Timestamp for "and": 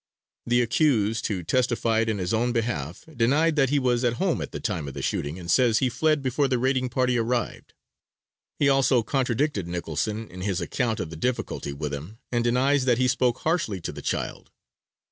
5.37-5.45, 12.31-12.43